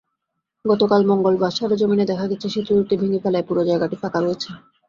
গতকাল 0.65 1.01
মঙ্গলবার 1.11 1.51
সরেজমিনে 1.51 2.05
দেখা 2.11 2.25
গেছে, 2.31 2.47
সেতু 2.53 2.71
দুটি 2.77 2.95
ভেঙে 3.01 3.19
ফেলায় 3.23 3.45
পুরো 3.47 3.61
জায়গাটি 3.69 3.95
ফাঁকা 4.01 4.19
রয়েছে। 4.19 4.49